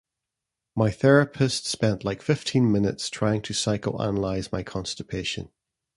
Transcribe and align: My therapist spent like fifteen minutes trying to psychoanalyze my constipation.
My 0.75 0.89
therapist 0.89 1.67
spent 1.67 2.03
like 2.03 2.23
fifteen 2.23 2.71
minutes 2.71 3.07
trying 3.07 3.43
to 3.43 3.53
psychoanalyze 3.53 4.51
my 4.51 4.63
constipation. 4.63 5.51